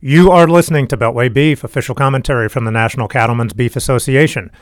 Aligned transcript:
You 0.00 0.30
are 0.30 0.46
listening 0.46 0.86
to 0.88 0.96
Beltway 0.96 1.32
Beef, 1.34 1.64
official 1.64 1.92
commentary 1.92 2.48
from 2.48 2.64
the 2.64 2.70
National 2.70 3.08
Cattlemen's 3.08 3.52
Beef 3.52 3.74
Association. 3.74 4.52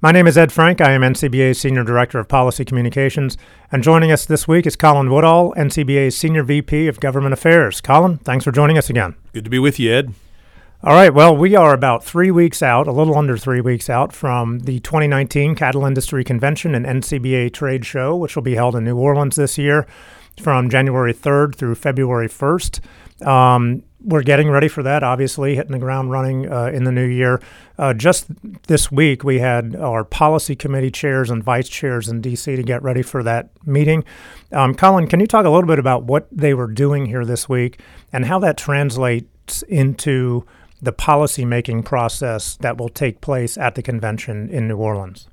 My 0.00 0.12
name 0.12 0.28
is 0.28 0.38
Ed 0.38 0.52
Frank. 0.52 0.80
I 0.80 0.92
am 0.92 1.00
NCBA's 1.00 1.58
Senior 1.58 1.82
Director 1.82 2.20
of 2.20 2.28
Policy 2.28 2.64
Communications. 2.64 3.36
And 3.72 3.82
joining 3.82 4.12
us 4.12 4.24
this 4.24 4.46
week 4.46 4.68
is 4.68 4.76
Colin 4.76 5.10
Woodall, 5.10 5.52
NCBA's 5.56 6.16
Senior 6.16 6.44
VP 6.44 6.86
of 6.86 7.00
Government 7.00 7.32
Affairs. 7.32 7.80
Colin, 7.80 8.18
thanks 8.18 8.44
for 8.44 8.52
joining 8.52 8.78
us 8.78 8.88
again. 8.88 9.16
Good 9.32 9.42
to 9.42 9.50
be 9.50 9.58
with 9.58 9.80
you, 9.80 9.92
Ed. 9.92 10.14
All 10.84 10.94
right. 10.94 11.12
Well, 11.12 11.36
we 11.36 11.56
are 11.56 11.74
about 11.74 12.04
three 12.04 12.30
weeks 12.30 12.62
out, 12.62 12.86
a 12.86 12.92
little 12.92 13.18
under 13.18 13.36
three 13.36 13.60
weeks 13.60 13.90
out 13.90 14.12
from 14.12 14.60
the 14.60 14.78
2019 14.78 15.56
Cattle 15.56 15.86
Industry 15.86 16.22
Convention 16.22 16.72
and 16.72 16.86
NCBA 16.86 17.52
Trade 17.52 17.84
Show, 17.84 18.14
which 18.14 18.36
will 18.36 18.44
be 18.44 18.54
held 18.54 18.76
in 18.76 18.84
New 18.84 18.96
Orleans 18.96 19.34
this 19.34 19.58
year 19.58 19.88
from 20.40 20.70
January 20.70 21.14
3rd 21.14 21.54
through 21.54 21.74
February 21.74 22.28
1st. 22.28 22.80
Um, 23.26 23.82
we're 24.04 24.22
getting 24.22 24.50
ready 24.50 24.68
for 24.68 24.82
that, 24.82 25.02
obviously, 25.02 25.54
hitting 25.54 25.72
the 25.72 25.78
ground 25.78 26.10
running 26.10 26.50
uh, 26.52 26.66
in 26.66 26.84
the 26.84 26.92
new 26.92 27.06
year. 27.06 27.40
Uh, 27.78 27.94
just 27.94 28.26
this 28.64 28.92
week, 28.92 29.24
we 29.24 29.38
had 29.38 29.74
our 29.76 30.04
policy 30.04 30.54
committee 30.54 30.90
chairs 30.90 31.30
and 31.30 31.42
vice 31.42 31.68
chairs 31.68 32.08
in 32.08 32.20
D.C. 32.20 32.54
to 32.54 32.62
get 32.62 32.82
ready 32.82 33.02
for 33.02 33.22
that 33.22 33.48
meeting. 33.64 34.04
Um, 34.52 34.74
Colin, 34.74 35.06
can 35.06 35.20
you 35.20 35.26
talk 35.26 35.46
a 35.46 35.50
little 35.50 35.66
bit 35.66 35.78
about 35.78 36.04
what 36.04 36.28
they 36.30 36.52
were 36.52 36.66
doing 36.66 37.06
here 37.06 37.24
this 37.24 37.48
week 37.48 37.80
and 38.12 38.26
how 38.26 38.38
that 38.40 38.58
translates 38.58 39.62
into 39.62 40.44
the 40.82 40.92
policy 40.92 41.46
making 41.46 41.82
process 41.82 42.56
that 42.56 42.76
will 42.76 42.90
take 42.90 43.22
place 43.22 43.56
at 43.56 43.74
the 43.74 43.82
convention 43.82 44.50
in 44.50 44.68
New 44.68 44.76
Orleans? 44.76 45.28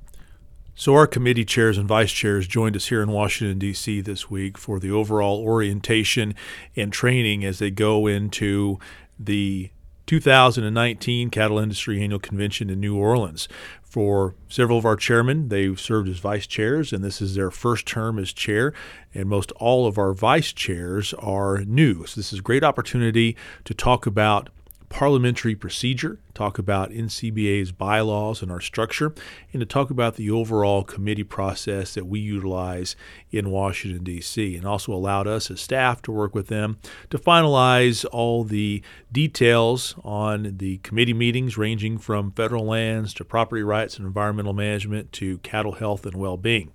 So, 0.73 0.95
our 0.95 1.05
committee 1.05 1.45
chairs 1.45 1.77
and 1.77 1.87
vice 1.87 2.11
chairs 2.11 2.47
joined 2.47 2.75
us 2.75 2.87
here 2.87 3.01
in 3.01 3.11
Washington, 3.11 3.59
D.C. 3.59 4.01
this 4.01 4.29
week 4.29 4.57
for 4.57 4.79
the 4.79 4.89
overall 4.89 5.39
orientation 5.41 6.33
and 6.75 6.93
training 6.93 7.43
as 7.43 7.59
they 7.59 7.69
go 7.69 8.07
into 8.07 8.79
the 9.19 9.69
2019 10.07 11.29
Cattle 11.29 11.59
Industry 11.59 12.01
Annual 12.01 12.19
Convention 12.19 12.69
in 12.69 12.79
New 12.79 12.97
Orleans. 12.97 13.49
For 13.83 14.33
several 14.47 14.77
of 14.77 14.85
our 14.85 14.95
chairmen, 14.95 15.49
they've 15.49 15.79
served 15.79 16.07
as 16.07 16.19
vice 16.19 16.47
chairs, 16.47 16.93
and 16.93 17.03
this 17.03 17.21
is 17.21 17.35
their 17.35 17.51
first 17.51 17.85
term 17.85 18.17
as 18.17 18.31
chair. 18.31 18.73
And 19.13 19.27
most 19.27 19.51
all 19.57 19.85
of 19.85 19.97
our 19.97 20.13
vice 20.13 20.53
chairs 20.53 21.13
are 21.15 21.65
new. 21.65 22.05
So, 22.05 22.19
this 22.19 22.31
is 22.31 22.39
a 22.39 22.43
great 22.43 22.63
opportunity 22.63 23.35
to 23.65 23.73
talk 23.73 24.05
about 24.05 24.49
parliamentary 24.91 25.55
procedure, 25.55 26.19
talk 26.33 26.59
about 26.59 26.91
NCBA's 26.91 27.71
bylaws 27.71 28.41
and 28.41 28.51
our 28.51 28.59
structure, 28.59 29.13
and 29.53 29.61
to 29.61 29.65
talk 29.65 29.89
about 29.89 30.15
the 30.15 30.29
overall 30.29 30.83
committee 30.83 31.23
process 31.23 31.93
that 31.93 32.05
we 32.05 32.19
utilize 32.19 32.95
in 33.31 33.49
Washington, 33.49 34.03
D.C., 34.03 34.55
and 34.55 34.65
also 34.65 34.93
allowed 34.93 35.27
us 35.27 35.49
as 35.49 35.61
staff 35.61 36.01
to 36.03 36.11
work 36.11 36.35
with 36.35 36.47
them 36.47 36.77
to 37.09 37.17
finalize 37.17 38.05
all 38.11 38.43
the 38.43 38.83
details 39.11 39.95
on 40.03 40.57
the 40.57 40.77
committee 40.79 41.13
meetings 41.13 41.57
ranging 41.57 41.97
from 41.97 42.31
federal 42.31 42.65
lands 42.65 43.13
to 43.13 43.23
property 43.23 43.63
rights 43.63 43.97
and 43.97 44.05
environmental 44.05 44.53
management 44.53 45.11
to 45.13 45.37
cattle 45.39 45.73
health 45.73 46.05
and 46.05 46.15
well 46.15 46.37
being. 46.37 46.71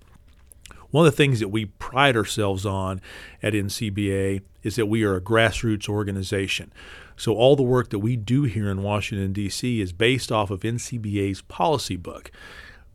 One 0.89 1.05
of 1.05 1.11
the 1.11 1.17
things 1.17 1.39
that 1.39 1.49
we 1.49 1.65
pride 1.65 2.15
ourselves 2.15 2.65
on 2.65 3.01
at 3.43 3.53
NCBA 3.53 4.41
is 4.63 4.75
that 4.75 4.87
we 4.87 5.03
are 5.03 5.15
a 5.15 5.21
grassroots 5.21 5.87
organization. 5.87 6.71
So 7.17 7.33
all 7.33 7.55
the 7.55 7.63
work 7.63 7.89
that 7.89 7.99
we 7.99 8.15
do 8.15 8.43
here 8.43 8.69
in 8.69 8.83
Washington, 8.83 9.33
D.C. 9.33 9.81
is 9.81 9.91
based 9.91 10.31
off 10.31 10.51
of 10.51 10.61
NCBA's 10.61 11.41
policy 11.41 11.97
book. 11.97 12.31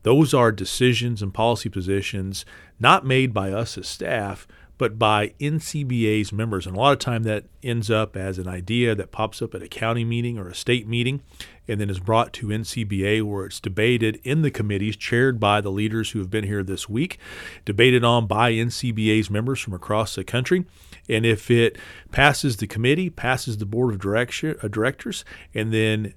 Those 0.04 0.32
are 0.32 0.50
decisions 0.50 1.22
and 1.22 1.34
policy 1.34 1.68
positions 1.68 2.44
not 2.80 3.04
made 3.04 3.34
by 3.34 3.52
us 3.52 3.76
as 3.76 3.88
staff, 3.88 4.46
but 4.78 4.98
by 4.98 5.28
NCBA's 5.40 6.32
members. 6.32 6.66
And 6.66 6.76
a 6.76 6.80
lot 6.80 6.92
of 6.92 6.98
time 6.98 7.22
that 7.24 7.44
ends 7.62 7.90
up 7.90 8.16
as 8.16 8.38
an 8.38 8.48
idea 8.48 8.94
that 8.94 9.12
pops 9.12 9.40
up 9.40 9.54
at 9.54 9.62
a 9.62 9.68
county 9.68 10.04
meeting 10.04 10.38
or 10.38 10.48
a 10.48 10.54
state 10.54 10.88
meeting 10.88 11.22
and 11.68 11.80
then 11.80 11.90
is 11.90 12.00
brought 12.00 12.32
to 12.34 12.48
NCBA 12.48 13.22
where 13.22 13.46
it's 13.46 13.60
debated 13.60 14.20
in 14.24 14.42
the 14.42 14.50
committees 14.50 14.96
chaired 14.96 15.38
by 15.38 15.60
the 15.60 15.70
leaders 15.70 16.10
who 16.10 16.18
have 16.18 16.30
been 16.30 16.44
here 16.44 16.62
this 16.62 16.88
week, 16.88 17.18
debated 17.64 18.02
on 18.04 18.26
by 18.26 18.52
NCBA's 18.52 19.30
members 19.30 19.60
from 19.60 19.72
across 19.72 20.14
the 20.14 20.24
country. 20.24 20.64
And 21.08 21.24
if 21.24 21.50
it 21.50 21.78
passes 22.10 22.56
the 22.56 22.66
committee, 22.66 23.10
passes 23.10 23.58
the 23.58 23.66
board 23.66 23.94
of 23.94 24.00
direction, 24.00 24.56
uh, 24.62 24.68
directors, 24.68 25.24
and 25.54 25.72
then 25.72 26.14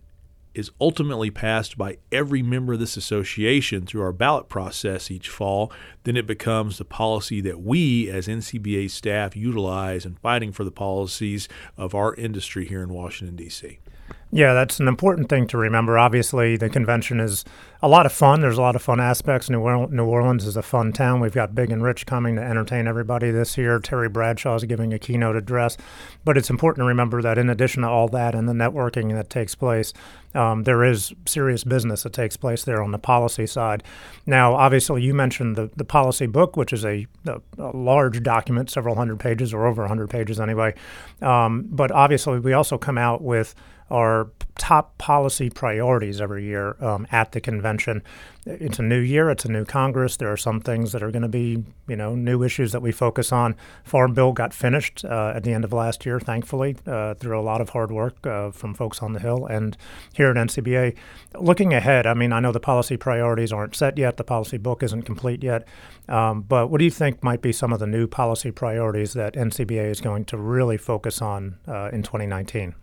is 0.56 0.72
ultimately 0.80 1.30
passed 1.30 1.78
by 1.78 1.98
every 2.12 2.42
member 2.42 2.74
of 2.74 2.80
this 2.80 2.98
association 2.98 3.86
through 3.86 4.02
our 4.02 4.14
ballot 4.14 4.50
process 4.50 5.12
each 5.12 5.30
fall, 5.30 5.72
then 6.04 6.18
it 6.18 6.26
becomes 6.26 6.78
the 6.78 6.86
policy 6.86 7.42
that 7.42 7.62
we 7.62 8.10
as 8.10 8.28
NCBA 8.28 8.90
staff 8.90 9.36
utilize 9.36 10.06
in 10.06 10.16
fighting 10.16 10.52
for 10.52 10.64
the 10.64 10.72
policies 10.72 11.48
of 11.78 11.94
our 11.94 12.16
industry 12.16 12.66
here 12.66 12.82
in 12.82 12.90
Washington, 12.90 13.36
D.C. 13.36 13.80
Yeah, 14.36 14.54
that's 14.54 14.82
an 14.82 14.90
important 14.90 15.30
thing 15.30 15.48
to 15.48 15.58
remember. 15.58 15.98
Obviously, 15.98 16.58
the 16.58 16.68
convention 16.68 17.22
is 17.22 17.46
a 17.82 17.88
lot 17.88 18.06
of 18.06 18.12
fun. 18.12 18.42
There's 18.42 18.58
a 18.58 18.62
lot 18.62 18.76
of 18.76 18.82
fun 18.82 19.00
aspects. 19.00 19.50
New, 19.50 19.62
Orleans 19.62 20.46
is 20.46 20.58
a 20.58 20.62
fun 20.62 20.92
town. 20.92 21.22
We've 21.22 21.34
got 21.34 21.56
Big 21.56 21.72
and 21.72 21.82
Rich 21.82 22.06
coming 22.06 22.36
to 22.36 22.42
entertain 22.42 22.86
everybody 22.86 23.32
this 23.32 23.58
year. 23.58 23.80
Terry 23.80 24.10
Bradshaw 24.10 24.56
is 24.56 24.66
giving 24.66 24.92
a 24.92 25.00
keynote 25.00 25.38
address. 25.38 25.78
But 26.26 26.38
it's 26.38 26.50
important 26.50 26.84
to 26.84 26.88
remember 26.88 27.22
that 27.22 27.38
in 27.38 27.50
addition 27.50 27.84
to 27.84 27.88
all 27.88 28.10
that 28.10 28.36
and 28.36 28.50
the 28.50 28.54
networking 28.54 29.14
that 29.14 29.30
takes 29.30 29.56
place, 29.56 29.94
um, 30.34 30.64
there 30.64 30.84
is 30.84 31.14
serious 31.26 31.64
business 31.64 32.04
that 32.04 32.12
takes 32.12 32.36
place 32.36 32.66
there 32.66 32.84
on 32.84 32.92
the 32.92 33.00
policy 33.00 33.48
side. 33.48 33.84
Now, 34.26 34.54
obviously, 34.56 35.02
you 35.02 35.14
mentioned 35.14 35.56
the, 35.56 35.72
the 35.78 35.86
policy 35.86 36.26
book, 36.26 36.58
which 36.58 36.74
is 36.74 36.84
a, 36.84 37.08
a, 37.26 37.40
a 37.58 37.72
large 37.72 38.22
document, 38.22 38.70
several 38.70 38.96
hundred 38.96 39.18
pages 39.18 39.54
or 39.54 39.66
over 39.66 39.84
100 39.84 40.10
pages 40.10 40.42
anyway. 40.42 40.74
Um, 41.22 41.68
but 41.70 41.90
obviously, 41.90 42.40
we 42.40 42.52
also 42.52 42.78
come 42.78 42.98
out 42.98 43.22
with 43.22 43.56
our 43.90 44.30
top 44.58 44.98
policy 44.98 45.50
priorities 45.50 46.22
every 46.22 46.44
year 46.46 46.78
um, 46.80 47.06
at 47.12 47.34
the 47.34 47.42
convention. 47.42 48.02
It's 48.46 48.80
a 48.80 48.84
new 48.84 49.00
year, 49.00 49.30
it's 49.30 49.44
a 49.44 49.52
new 49.52 49.66
Congress. 49.66 50.18
There 50.18 50.32
are 50.32 50.38
some 50.38 50.62
things 50.62 50.92
that 50.92 51.04
are 51.04 51.12
going 51.12 51.24
to 51.24 51.28
be, 51.28 51.64
you 51.88 51.96
know, 51.96 52.16
new 52.16 52.44
issues 52.44 52.72
that 52.72 52.82
we 52.82 52.92
focus 52.92 53.32
on. 53.32 53.56
Farm 53.84 54.14
Bill 54.14 54.32
got 54.32 54.54
finished 54.54 55.04
uh, 55.04 55.34
at 55.36 55.44
the 55.44 55.52
end 55.52 55.66
of 55.66 55.74
last 55.74 56.06
year, 56.06 56.20
thankfully, 56.20 56.78
uh, 56.86 57.16
through 57.16 57.40
a 57.40 57.42
lot 57.42 57.60
of 57.60 57.70
hard 57.70 57.92
work 57.92 58.26
uh, 58.26 58.52
from 58.52 58.74
folks 58.74 59.02
on 59.02 59.14
the 59.14 59.20
Hill 59.20 59.46
and 59.46 59.76
here 60.14 60.30
at 60.30 60.38
NCBA. 60.38 60.96
Looking 61.36 61.74
ahead, 61.74 62.08
I 62.08 62.14
mean, 62.14 62.32
I 62.32 62.40
know 62.40 62.52
the 62.52 62.60
policy 62.60 62.98
priorities 62.98 63.52
aren't 63.52 63.76
set 63.76 63.98
yet, 63.98 64.18
the 64.18 64.24
policy 64.24 64.58
book 64.58 64.84
isn't 64.84 65.04
complete 65.04 65.44
yet, 65.44 65.68
um, 66.08 66.44
but 66.44 66.70
what 66.70 66.78
do 66.78 66.86
you 66.86 66.92
think 66.92 67.24
might 67.24 67.42
be 67.42 67.52
some 67.52 67.74
of 67.74 67.80
the 67.80 67.88
new 67.88 68.08
policy 68.08 68.52
priorities 68.52 69.14
that 69.14 69.34
NCBA 69.34 69.90
is 69.90 70.02
going 70.02 70.24
to 70.26 70.38
really 70.38 70.78
focus 70.78 71.22
on 71.22 71.58
uh, 71.68 71.90
in 71.92 72.04
2019? 72.04 72.76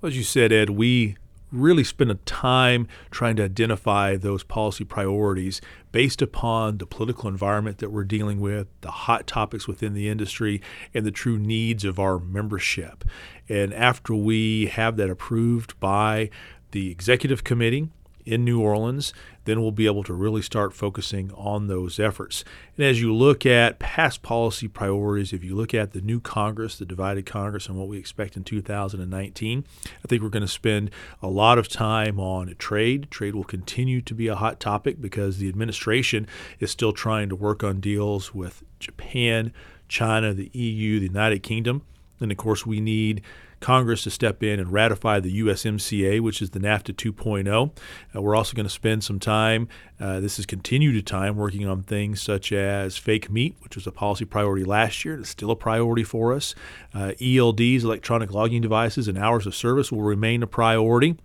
As 0.00 0.16
you 0.16 0.22
said, 0.22 0.52
Ed, 0.52 0.70
we 0.70 1.16
really 1.50 1.82
spend 1.82 2.12
a 2.12 2.16
time 2.16 2.86
trying 3.10 3.34
to 3.34 3.42
identify 3.42 4.16
those 4.16 4.44
policy 4.44 4.84
priorities 4.84 5.60
based 5.90 6.22
upon 6.22 6.78
the 6.78 6.86
political 6.86 7.28
environment 7.28 7.78
that 7.78 7.90
we're 7.90 8.04
dealing 8.04 8.38
with, 8.38 8.68
the 8.82 8.92
hot 8.92 9.26
topics 9.26 9.66
within 9.66 9.94
the 9.94 10.08
industry, 10.08 10.62
and 10.94 11.04
the 11.04 11.10
true 11.10 11.36
needs 11.36 11.84
of 11.84 11.98
our 11.98 12.20
membership. 12.20 13.04
And 13.48 13.74
after 13.74 14.14
we 14.14 14.66
have 14.66 14.96
that 14.98 15.10
approved 15.10 15.78
by 15.80 16.30
the 16.70 16.92
executive 16.92 17.42
committee, 17.42 17.88
in 18.28 18.44
New 18.44 18.60
Orleans, 18.60 19.14
then 19.46 19.62
we'll 19.62 19.70
be 19.70 19.86
able 19.86 20.04
to 20.04 20.12
really 20.12 20.42
start 20.42 20.74
focusing 20.74 21.32
on 21.32 21.66
those 21.66 21.98
efforts. 21.98 22.44
And 22.76 22.84
as 22.84 23.00
you 23.00 23.14
look 23.14 23.46
at 23.46 23.78
past 23.78 24.20
policy 24.20 24.68
priorities, 24.68 25.32
if 25.32 25.42
you 25.42 25.56
look 25.56 25.72
at 25.72 25.92
the 25.92 26.02
new 26.02 26.20
Congress, 26.20 26.76
the 26.76 26.84
divided 26.84 27.24
Congress, 27.24 27.66
and 27.66 27.78
what 27.78 27.88
we 27.88 27.96
expect 27.96 28.36
in 28.36 28.44
2019, 28.44 29.64
I 29.86 30.06
think 30.06 30.22
we're 30.22 30.28
going 30.28 30.42
to 30.42 30.48
spend 30.48 30.90
a 31.22 31.28
lot 31.28 31.56
of 31.56 31.68
time 31.68 32.20
on 32.20 32.54
trade. 32.58 33.10
Trade 33.10 33.34
will 33.34 33.44
continue 33.44 34.02
to 34.02 34.14
be 34.14 34.28
a 34.28 34.36
hot 34.36 34.60
topic 34.60 35.00
because 35.00 35.38
the 35.38 35.48
administration 35.48 36.26
is 36.60 36.70
still 36.70 36.92
trying 36.92 37.30
to 37.30 37.36
work 37.36 37.64
on 37.64 37.80
deals 37.80 38.34
with 38.34 38.62
Japan, 38.78 39.54
China, 39.88 40.34
the 40.34 40.50
EU, 40.52 41.00
the 41.00 41.06
United 41.06 41.42
Kingdom. 41.42 41.82
And 42.20 42.30
of 42.30 42.38
course, 42.38 42.66
we 42.66 42.80
need 42.80 43.22
Congress 43.60 44.04
to 44.04 44.10
step 44.10 44.42
in 44.42 44.60
and 44.60 44.72
ratify 44.72 45.20
the 45.20 45.40
USMCA, 45.40 46.20
which 46.20 46.40
is 46.40 46.50
the 46.50 46.60
NAFTA 46.60 46.94
2.0. 46.94 47.70
Uh, 48.14 48.22
we're 48.22 48.36
also 48.36 48.54
going 48.54 48.66
to 48.66 48.70
spend 48.70 49.02
some 49.02 49.18
time, 49.18 49.68
uh, 50.00 50.20
this 50.20 50.38
is 50.38 50.46
continued 50.46 51.06
time, 51.06 51.36
working 51.36 51.66
on 51.66 51.82
things 51.82 52.22
such 52.22 52.52
as 52.52 52.96
fake 52.96 53.30
meat, 53.30 53.56
which 53.60 53.74
was 53.74 53.86
a 53.86 53.92
policy 53.92 54.24
priority 54.24 54.64
last 54.64 55.04
year. 55.04 55.18
It's 55.18 55.30
still 55.30 55.50
a 55.50 55.56
priority 55.56 56.04
for 56.04 56.32
us. 56.32 56.54
Uh, 56.94 57.12
ELDs, 57.20 57.82
electronic 57.82 58.32
logging 58.32 58.62
devices, 58.62 59.08
and 59.08 59.18
hours 59.18 59.46
of 59.46 59.54
service 59.54 59.90
will 59.90 60.02
remain 60.02 60.42
a 60.42 60.46
priority. 60.46 61.16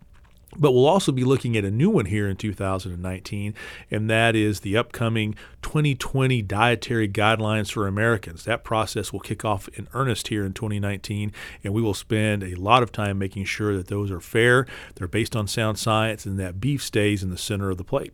But 0.58 0.72
we'll 0.72 0.86
also 0.86 1.12
be 1.12 1.24
looking 1.24 1.58
at 1.58 1.66
a 1.66 1.72
new 1.72 1.90
one 1.90 2.06
here 2.06 2.28
in 2.28 2.38
2019, 2.38 3.54
and 3.90 4.10
that 4.10 4.36
is 4.36 4.60
the 4.60 4.78
upcoming 4.78 5.36
2020 5.62 6.42
Dietary 6.42 7.10
Guidelines 7.10 7.72
for 7.72 7.88
Americans. 7.88 8.44
That 8.46 8.64
process 8.64 9.12
will 9.12 9.20
kick 9.20 9.44
off 9.44 9.68
in 9.70 9.88
earnest 9.94 10.28
here 10.28 10.46
in 10.46 10.54
2019, 10.54 11.32
and 11.64 11.74
we 11.74 11.82
will 11.82 11.94
spend 11.94 12.44
a 12.44 12.56
lot 12.56 12.84
of 12.84 12.92
time 12.92 13.18
making 13.18 13.46
sure 13.46 13.76
that 13.76 13.88
those 13.88 14.12
are 14.12 14.20
fair, 14.20 14.68
they're 14.96 15.08
based 15.08 15.36
on 15.36 15.48
sound 15.48 15.80
science, 15.80 16.26
and 16.26 16.40
that 16.40 16.60
beef 16.60 16.84
stays 16.84 17.24
in 17.24 17.30
the 17.30 17.38
center 17.38 17.70
of 17.70 17.78
the 17.78 17.84
plate. 17.84 18.14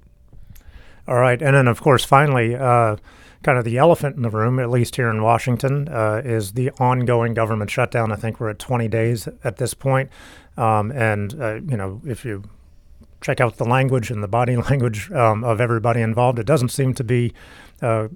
All 1.09 1.15
right. 1.15 1.41
And 1.41 1.55
then, 1.55 1.67
of 1.67 1.81
course, 1.81 2.05
finally, 2.05 2.55
uh, 2.55 2.95
kind 3.41 3.57
of 3.57 3.63
the 3.65 3.79
elephant 3.79 4.15
in 4.15 4.21
the 4.21 4.29
room, 4.29 4.59
at 4.59 4.69
least 4.69 4.95
here 4.95 5.09
in 5.09 5.23
Washington, 5.23 5.89
uh, 5.89 6.21
is 6.23 6.51
the 6.51 6.69
ongoing 6.79 7.33
government 7.33 7.71
shutdown. 7.71 8.11
I 8.11 8.15
think 8.15 8.39
we're 8.39 8.51
at 8.51 8.59
20 8.59 8.87
days 8.87 9.27
at 9.43 9.57
this 9.57 9.73
point. 9.73 10.11
Um, 10.55 10.91
and 10.91 11.41
uh, 11.41 11.55
you 11.55 11.75
know, 11.75 11.99
if 12.05 12.23
you 12.23 12.43
check 13.21 13.41
out 13.41 13.57
the 13.57 13.65
language 13.65 14.11
and 14.11 14.21
the 14.21 14.27
body 14.27 14.55
language 14.69 15.11
um, 15.11 15.43
of 15.43 15.59
everybody 15.59 15.99
involved, 15.99 16.37
it 16.37 16.45
doesn't 16.45 16.69
seem 16.69 16.93
to 16.93 17.03
be 17.03 17.33
uh, 17.81 18.07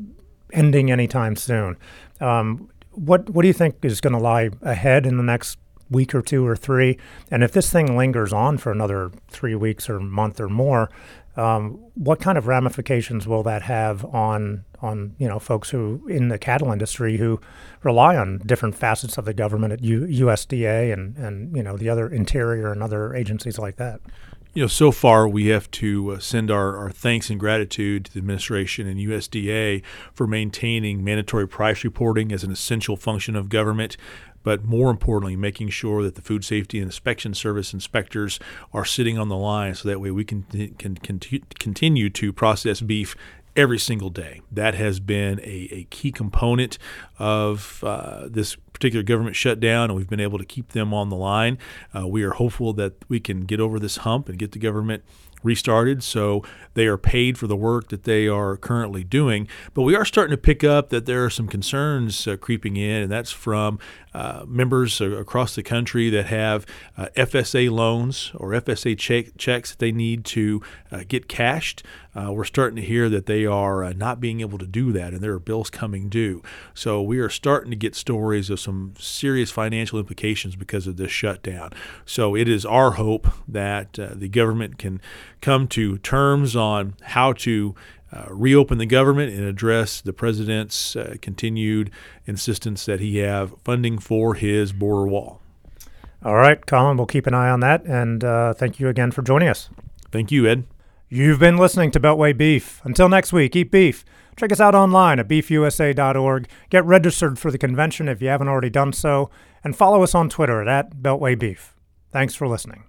ending 0.52 0.92
anytime 0.92 1.36
soon. 1.36 1.78
Um, 2.22 2.70
what 2.92 3.28
what 3.32 3.42
do 3.42 3.48
you 3.48 3.56
think 3.56 3.78
is 3.82 4.02
going 4.02 4.14
to 4.14 4.20
lie 4.20 4.52
ahead 4.62 5.08
in 5.08 5.18
the 5.18 5.24
next 5.24 5.58
week 5.90 6.14
or 6.14 6.22
two 6.22 6.46
or 6.46 6.56
three? 6.56 7.00
And 7.32 7.44
if 7.44 7.54
this 7.54 7.72
thing 7.72 7.98
lingers 7.98 8.32
on 8.32 8.60
for 8.60 8.72
another 8.72 9.12
three 9.30 9.56
weeks 9.56 9.90
or 9.90 10.00
month 10.00 10.40
or 10.40 10.48
more, 10.48 10.92
um, 11.36 11.80
what 11.96 12.20
kind 12.20 12.38
of 12.38 12.48
ramifications 12.48 13.28
will 13.28 13.44
that 13.44 13.64
have 13.64 14.06
on 14.06 14.66
on 14.82 15.16
you 15.18 15.28
know 15.28 15.40
folks 15.40 15.70
who 15.70 16.06
in 16.08 16.28
the 16.28 16.38
cattle 16.38 16.72
industry 16.72 17.18
who 17.18 17.40
rely 17.84 18.16
on 18.16 18.40
different 18.40 18.76
facets 18.76 19.18
of 19.18 19.26
the 19.26 19.34
government 19.34 19.74
at 19.74 19.84
U- 19.84 20.26
USDA 20.26 20.94
and 20.94 21.18
and 21.18 21.56
you 21.56 21.64
know 21.64 21.78
the 21.78 21.90
other 21.90 22.08
Interior 22.08 22.72
and 22.72 22.84
other 22.84 23.16
agencies 23.16 23.58
like 23.58 23.78
that? 23.78 24.02
You 24.54 24.62
know, 24.62 24.68
so 24.68 24.92
far 24.92 25.28
we 25.28 25.48
have 25.48 25.70
to 25.72 26.12
uh, 26.12 26.20
send 26.20 26.52
our, 26.52 26.78
our 26.78 26.92
thanks 26.92 27.30
and 27.30 27.40
gratitude 27.40 28.06
to 28.06 28.14
the 28.14 28.20
administration 28.20 28.88
and 28.88 29.00
USDA 29.00 29.84
for 30.14 30.28
maintaining 30.28 31.04
mandatory 31.04 31.48
price 31.48 31.84
reporting 31.84 32.32
as 32.32 32.44
an 32.44 32.52
essential 32.52 32.96
function 32.96 33.36
of 33.36 33.50
government 33.50 33.98
but 34.44 34.66
more 34.66 34.92
importantly, 34.92 35.38
making 35.38 35.70
sure 35.70 36.04
that 36.04 36.16
the 36.16 36.22
Food 36.22 36.44
Safety 36.44 36.78
and 36.78 36.88
Inspection 36.88 37.34
Service 37.34 37.74
inspectors 37.74 38.40
are 38.74 38.84
sitting 38.86 39.18
on 39.18 39.30
the 39.30 39.38
line 39.38 39.74
so 39.74 39.88
that 39.88 40.02
way 40.02 40.12
we 40.12 40.26
can, 40.26 40.44
can, 40.78 40.96
can 40.98 41.20
continue 41.60 42.10
to 42.10 42.34
process 42.34 42.82
beef 42.82 43.16
every 43.56 43.80
single 43.80 44.10
day. 44.10 44.42
That 44.52 44.76
has 44.76 45.00
been 45.00 45.40
a, 45.40 45.70
a 45.72 45.84
key 45.86 46.12
component 46.12 46.78
of 47.18 47.84
uh, 47.84 48.28
this 48.30 48.58
particular 48.84 49.04
government 49.04 49.34
shutdown, 49.34 49.90
and 49.90 49.96
we've 49.96 50.10
been 50.10 50.20
able 50.20 50.38
to 50.38 50.44
keep 50.44 50.74
them 50.74 50.94
on 50.94 51.08
the 51.08 51.16
line. 51.16 51.58
Uh, 51.98 52.06
we 52.06 52.22
are 52.22 52.32
hopeful 52.32 52.74
that 52.74 52.94
we 53.08 53.18
can 53.18 53.46
get 53.46 53.62
over 53.62 53.80
this 53.80 53.98
hump 53.98 54.28
and 54.28 54.38
get 54.38 54.52
the 54.52 54.60
government 54.60 55.06
restarted. 55.44 56.04
So 56.04 56.44
they 56.74 56.88
are 56.88 56.98
paid 56.98 57.38
for 57.38 57.48
the 57.48 57.56
work 57.56 57.90
that 57.90 58.04
they 58.04 58.28
are 58.28 58.58
currently 58.58 59.04
doing. 59.04 59.48
But 59.74 59.84
we 59.84 59.96
are 59.96 60.06
starting 60.06 60.32
to 60.32 60.42
pick 60.42 60.64
up 60.64 60.90
that 60.90 61.06
there 61.06 61.24
are 61.24 61.30
some 61.30 61.48
concerns 61.48 62.28
uh, 62.28 62.38
creeping 62.38 62.78
in, 62.78 63.04
and 63.04 63.12
that's 63.12 63.32
from 63.32 63.80
uh, 64.14 64.46
members 64.48 65.02
across 65.02 65.56
the 65.56 65.64
country 65.64 66.10
that 66.10 66.28
have 66.28 66.66
uh, 66.98 67.08
FSA 67.16 67.72
loans 67.72 68.32
or 68.36 68.50
FSA 68.50 68.98
check- 68.98 69.36
checks 69.38 69.72
that 69.72 69.80
they 69.80 69.92
need 69.92 70.24
to 70.26 70.62
uh, 70.92 71.04
get 71.08 71.28
cashed. 71.28 71.84
Uh, 72.16 72.32
we're 72.32 72.44
starting 72.44 72.76
to 72.76 72.82
hear 72.84 73.10
that 73.10 73.26
they 73.26 73.44
are 73.44 73.84
uh, 73.84 73.92
not 73.94 74.20
being 74.20 74.42
able 74.42 74.60
to 74.60 74.68
do 74.68 74.92
that, 74.92 75.14
and 75.14 75.22
there 75.22 75.34
are 75.34 75.40
bills 75.40 75.72
coming 75.72 76.10
due. 76.10 76.44
So 76.76 77.02
we 77.02 77.18
are 77.18 77.30
starting 77.30 77.72
to 77.72 77.76
get 77.76 77.96
stories 77.96 78.52
of 78.52 78.60
some 78.60 78.94
serious 79.00 79.50
financial 79.50 79.98
implications 79.98 80.56
because 80.56 80.86
of 80.86 80.98
this 80.98 81.12
shutdown. 81.12 81.72
So 82.06 82.36
it 82.36 82.48
is 82.48 82.68
our 82.68 82.92
hope 82.92 83.28
that 83.48 83.94
the 83.94 84.30
government 84.30 84.78
can 84.78 85.02
come 85.44 85.68
to 85.68 85.98
terms 86.00 86.56
on 86.56 86.96
how 87.02 87.34
to 87.34 87.76
uh, 88.12 88.26
reopen 88.30 88.78
the 88.78 88.86
government 88.86 89.34
and 89.34 89.44
address 89.44 90.02
the 90.02 90.14
president's 90.14 90.96
uh, 90.96 91.16
continued 91.22 91.92
insistence 92.26 92.86
that 92.86 93.00
he 93.00 93.18
have 93.18 93.54
funding 93.64 94.00
for 94.00 94.34
his 94.36 94.72
border 94.72 95.08
wall. 95.08 95.42
All 96.24 96.36
right, 96.36 96.66
Colin, 96.66 96.96
we'll 96.96 97.06
keep 97.06 97.28
an 97.28 97.34
eye 97.34 97.50
on 97.50 97.60
that. 97.60 97.84
And 97.86 98.24
uh, 98.24 98.54
thank 98.54 98.80
you 98.80 98.88
again 98.88 99.12
for 99.12 99.22
joining 99.22 99.50
us. 99.50 99.70
Thank 100.12 100.32
you, 100.32 100.48
Ed. 100.48 100.64
You've 101.10 101.40
been 101.40 101.58
listening 101.58 101.92
to 101.92 102.00
Beltway 102.00 102.36
Beef. 102.36 102.82
Until 102.84 103.10
next 103.10 103.34
week, 103.34 103.56
eat 103.56 103.72
beef. 103.72 104.06
Check 104.38 104.52
us 104.52 104.60
out 104.60 104.74
online 104.74 105.20
at 105.20 105.28
beefusa.org. 105.28 106.48
Get 106.70 106.86
registered 106.86 107.38
for 107.38 107.52
the 107.52 107.58
convention 107.58 108.08
if 108.08 108.22
you 108.22 108.30
haven't 108.30 108.48
already 108.48 108.70
done 108.70 108.94
so. 108.94 109.30
And 109.64 109.76
follow 109.76 110.02
us 110.02 110.16
on 110.16 110.30
Twitter 110.30 110.62
at, 110.62 110.68
at 110.68 110.96
Beltway 110.98 111.38
Beef. 111.38 111.76
Thanks 112.12 112.36
for 112.36 112.48
listening. 112.48 112.84